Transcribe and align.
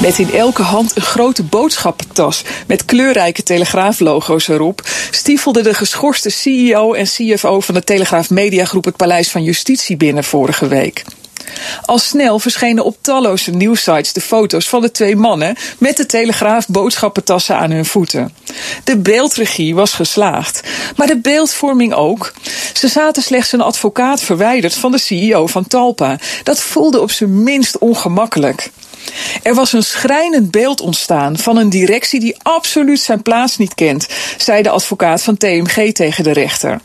Met 0.00 0.18
in 0.18 0.32
elke 0.32 0.62
hand 0.62 0.96
een 0.96 1.02
grote 1.02 1.42
boodschappentas 1.42 2.42
met 2.66 2.84
kleurrijke 2.84 3.42
Telegraaflogo's 3.42 4.48
erop, 4.48 4.88
stiefelde 5.10 5.62
de 5.62 5.74
geschorste 5.74 6.30
CEO 6.30 6.92
en 6.92 7.04
CFO 7.04 7.60
van 7.60 7.74
de 7.74 7.84
Telegraaf 7.84 8.30
Mediagroep 8.30 8.84
het 8.84 8.96
Paleis 8.96 9.30
van 9.30 9.42
Justitie 9.42 9.96
binnen 9.96 10.24
vorige 10.24 10.68
week. 10.68 11.04
Al 11.84 11.98
snel 11.98 12.38
verschenen 12.38 12.84
op 12.84 12.96
talloze 13.00 13.50
nieuwsites 13.50 14.12
de 14.12 14.20
foto's 14.20 14.68
van 14.68 14.80
de 14.80 14.90
twee 14.90 15.16
mannen 15.16 15.56
met 15.78 15.96
de 15.96 16.06
Telegraaf 16.06 16.66
boodschappentassen 16.68 17.56
aan 17.56 17.70
hun 17.70 17.84
voeten. 17.84 18.32
De 18.84 18.98
beeldregie 18.98 19.74
was 19.74 19.92
geslaagd, 19.92 20.60
maar 20.96 21.06
de 21.06 21.18
beeldvorming 21.18 21.94
ook. 21.94 22.32
Ze 22.72 22.88
zaten 22.88 23.22
slechts 23.22 23.52
een 23.52 23.60
advocaat 23.60 24.20
verwijderd 24.20 24.74
van 24.74 24.92
de 24.92 24.98
CEO 24.98 25.46
van 25.46 25.66
Talpa. 25.66 26.18
Dat 26.42 26.62
voelde 26.62 27.00
op 27.00 27.10
zijn 27.10 27.42
minst 27.42 27.78
ongemakkelijk. 27.78 28.70
Er 29.42 29.54
was 29.54 29.72
een 29.72 29.82
schrijnend 29.82 30.50
beeld 30.50 30.80
ontstaan 30.80 31.38
van 31.38 31.56
een 31.56 31.70
directie 31.70 32.20
die 32.20 32.36
absoluut 32.42 33.00
zijn 33.00 33.22
plaats 33.22 33.56
niet 33.56 33.74
kent, 33.74 34.06
zei 34.36 34.62
de 34.62 34.70
advocaat 34.70 35.22
van 35.22 35.36
TMG 35.36 35.92
tegen 35.92 36.24
de 36.24 36.32
rechter. 36.32 36.80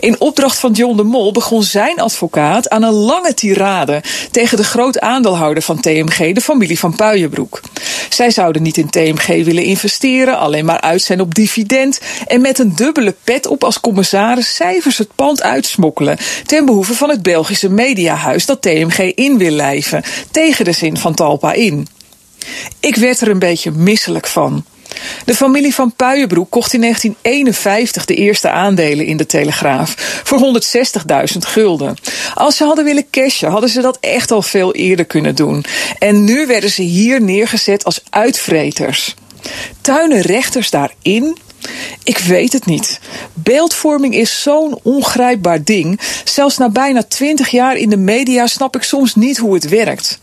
In 0.00 0.20
opdracht 0.20 0.58
van 0.58 0.72
John 0.72 0.96
de 0.96 1.02
Mol 1.02 1.32
begon 1.32 1.62
zijn 1.62 2.00
advocaat 2.00 2.68
aan 2.68 2.82
een 2.82 2.92
lange 2.92 3.34
tirade 3.34 4.02
tegen 4.30 4.56
de 4.56 4.64
groot 4.64 5.00
aandeelhouder 5.00 5.62
van 5.62 5.80
TMG, 5.80 6.32
de 6.32 6.40
familie 6.40 6.78
van 6.78 6.96
Puijenbroek. 6.96 7.60
Zij 8.08 8.30
zouden 8.30 8.62
niet 8.62 8.76
in 8.76 8.90
TMG 8.90 9.26
willen 9.26 9.64
investeren, 9.64 10.38
alleen 10.38 10.64
maar 10.64 10.80
uit 10.80 11.02
zijn 11.02 11.20
op 11.20 11.34
dividend 11.34 12.00
en 12.26 12.40
met 12.40 12.58
een 12.58 12.74
dubbele 12.76 13.14
pet 13.24 13.46
op 13.46 13.64
als 13.64 13.80
commissaris 13.80 14.54
cijfers 14.54 14.98
het 14.98 15.14
pand 15.14 15.42
uitsmokkelen 15.42 16.18
ten 16.46 16.64
behoeve 16.64 16.94
van 16.94 17.08
het 17.08 17.22
Belgische 17.22 17.68
mediahuis 17.68 18.46
dat 18.46 18.62
TMG 18.62 18.98
in 18.98 19.38
wil 19.38 19.50
lijven, 19.50 20.02
tegen 20.30 20.64
de 20.64 20.72
zin 20.72 20.96
van 20.96 21.14
Talpa 21.14 21.51
in. 21.54 21.88
Ik 22.80 22.96
werd 22.96 23.20
er 23.20 23.28
een 23.28 23.38
beetje 23.38 23.70
misselijk 23.70 24.26
van. 24.26 24.64
De 25.24 25.34
familie 25.34 25.74
van 25.74 25.92
Puijenbroek 25.92 26.50
kocht 26.50 26.72
in 26.72 26.80
1951 26.80 28.04
de 28.04 28.14
eerste 28.14 28.50
aandelen 28.50 29.06
in 29.06 29.16
de 29.16 29.26
Telegraaf 29.26 30.20
voor 30.24 30.60
160.000 31.32 31.38
gulden. 31.38 31.96
Als 32.34 32.56
ze 32.56 32.64
hadden 32.64 32.84
willen 32.84 33.10
cashen, 33.10 33.50
hadden 33.50 33.70
ze 33.70 33.80
dat 33.80 33.98
echt 34.00 34.30
al 34.30 34.42
veel 34.42 34.74
eerder 34.74 35.04
kunnen 35.04 35.34
doen. 35.34 35.64
En 35.98 36.24
nu 36.24 36.46
werden 36.46 36.70
ze 36.70 36.82
hier 36.82 37.22
neergezet 37.22 37.84
als 37.84 38.02
uitvreters. 38.10 39.14
Tuinen 39.80 40.20
rechters 40.20 40.70
daarin? 40.70 41.36
Ik 42.04 42.18
weet 42.18 42.52
het 42.52 42.66
niet. 42.66 43.00
Beeldvorming 43.34 44.14
is 44.14 44.42
zo'n 44.42 44.78
ongrijpbaar 44.82 45.64
ding. 45.64 46.00
Zelfs 46.24 46.58
na 46.58 46.68
bijna 46.68 47.02
20 47.02 47.48
jaar 47.48 47.76
in 47.76 47.90
de 47.90 47.96
media 47.96 48.46
snap 48.46 48.76
ik 48.76 48.82
soms 48.82 49.14
niet 49.14 49.38
hoe 49.38 49.54
het 49.54 49.68
werkt. 49.68 50.20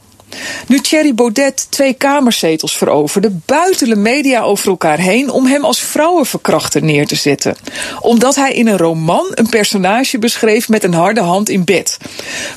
Nu 0.68 0.80
Thierry 0.80 1.14
Baudet 1.14 1.68
twee 1.70 1.94
kamerzetels 1.94 2.78
veroverde, 2.78 3.32
buiten 3.46 3.90
de 3.90 3.96
media 3.96 4.42
over 4.42 4.68
elkaar 4.68 5.00
heen 5.00 5.32
om 5.32 5.46
hem 5.46 5.66
als 5.66 5.82
vrouwenverkrachter 5.82 6.84
neer 6.84 7.08
te 7.08 7.16
zetten. 7.16 7.56
Omdat 8.00 8.36
hij 8.36 8.54
in 8.54 8.68
een 8.68 8.78
roman 8.78 9.32
een 9.34 9.50
personage 9.50 10.20
beschreef 10.20 10.70
met 10.70 10.84
een 10.84 10.94
harde 10.94 11.22
hand 11.22 11.50
in 11.50 11.64
bed. 11.64 11.98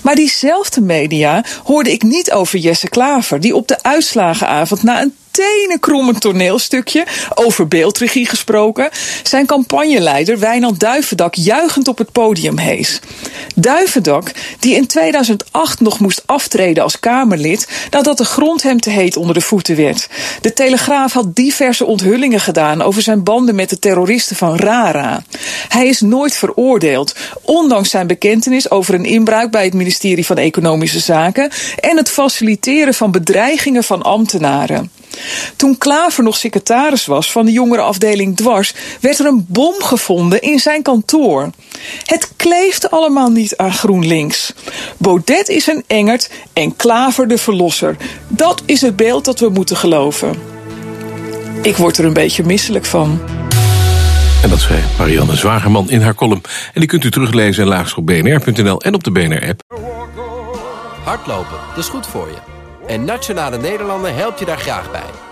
Maar 0.02 0.14
diezelfde 0.14 0.80
media 0.80 1.44
hoorde 1.64 1.92
ik 1.92 2.02
niet 2.02 2.32
over 2.32 2.58
Jesse 2.58 2.88
Klaver, 2.88 3.40
die 3.40 3.56
op 3.56 3.68
de 3.68 3.82
uitslagenavond 3.82 4.82
na 4.82 5.02
een 5.02 5.14
tenenkrommend 5.32 6.20
toneelstukje, 6.20 7.06
over 7.34 7.68
beeldregie 7.68 8.26
gesproken, 8.26 8.90
zijn 9.22 9.46
campagneleider 9.46 10.38
Wijnand 10.38 10.80
Duivendak 10.80 11.34
juichend 11.34 11.88
op 11.88 11.98
het 11.98 12.12
podium 12.12 12.58
hees. 12.58 13.00
Duivendak, 13.54 14.30
die 14.58 14.74
in 14.74 14.86
2008 14.86 15.80
nog 15.80 16.00
moest 16.00 16.22
aftreden 16.26 16.82
als 16.82 17.00
Kamerlid 17.00 17.68
nadat 17.90 18.18
de 18.18 18.24
grond 18.24 18.62
hem 18.62 18.80
te 18.80 18.90
heet 18.90 19.16
onder 19.16 19.34
de 19.34 19.40
voeten 19.40 19.76
werd. 19.76 20.08
De 20.40 20.52
Telegraaf 20.52 21.12
had 21.12 21.34
diverse 21.34 21.84
onthullingen 21.84 22.40
gedaan 22.40 22.82
over 22.82 23.02
zijn 23.02 23.22
banden 23.22 23.54
met 23.54 23.70
de 23.70 23.78
terroristen 23.78 24.36
van 24.36 24.56
Rara. 24.56 25.22
Hij 25.68 25.86
is 25.86 26.00
nooit 26.00 26.36
veroordeeld, 26.36 27.14
ondanks 27.42 27.90
zijn 27.90 28.06
bekentenis 28.06 28.70
over 28.70 28.94
een 28.94 29.04
inbraak 29.04 29.50
bij 29.50 29.64
het 29.64 29.74
ministerie 29.74 30.26
van 30.26 30.38
Economische 30.38 31.00
Zaken 31.00 31.50
en 31.80 31.96
het 31.96 32.10
faciliteren 32.10 32.94
van 32.94 33.10
bedreigingen 33.10 33.84
van 33.84 34.02
ambtenaren. 34.02 34.90
Toen 35.56 35.78
Klaver 35.78 36.24
nog 36.24 36.36
secretaris 36.36 37.06
was 37.06 37.32
van 37.32 37.44
de 37.44 37.52
jongerenafdeling 37.52 38.36
Dwars, 38.36 38.74
werd 39.00 39.18
er 39.18 39.26
een 39.26 39.46
bom 39.48 39.74
gevonden 39.82 40.40
in 40.40 40.58
zijn 40.58 40.82
kantoor. 40.82 41.50
Het 42.04 42.30
kleefde 42.36 42.90
allemaal 42.90 43.30
niet 43.30 43.56
aan 43.56 43.72
GroenLinks. 43.72 44.52
Baudet 44.96 45.48
is 45.48 45.66
een 45.66 45.84
engert 45.86 46.30
en 46.52 46.76
Klaver 46.76 47.28
de 47.28 47.38
verlosser. 47.38 47.96
Dat 48.28 48.62
is 48.66 48.80
het 48.80 48.96
beeld 48.96 49.24
dat 49.24 49.40
we 49.40 49.48
moeten 49.48 49.76
geloven. 49.76 50.34
Ik 51.62 51.76
word 51.76 51.98
er 51.98 52.04
een 52.04 52.12
beetje 52.12 52.44
misselijk 52.44 52.84
van. 52.84 53.20
En 54.42 54.48
dat 54.48 54.60
zei 54.60 54.80
Marianne 54.98 55.36
Zwagerman 55.36 55.90
in 55.90 56.00
haar 56.00 56.14
column. 56.14 56.40
En 56.74 56.80
die 56.80 56.86
kunt 56.88 57.04
u 57.04 57.10
teruglezen 57.10 57.62
in 57.62 57.68
laagschopbnr.nl 57.68 58.80
en 58.80 58.94
op 58.94 59.04
de 59.04 59.10
BNR-app. 59.10 59.62
Hardlopen, 61.04 61.58
dat 61.68 61.78
is 61.78 61.88
goed 61.88 62.06
voor 62.06 62.28
je. 62.28 62.36
En 62.86 63.04
Nationale 63.04 63.58
Nederlanden 63.58 64.14
helpt 64.14 64.38
je 64.38 64.44
daar 64.44 64.58
graag 64.58 64.90
bij. 64.90 65.11